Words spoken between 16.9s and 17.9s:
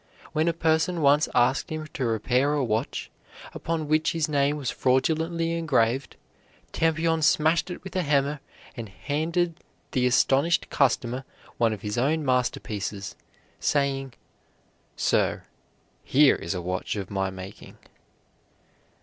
of my making."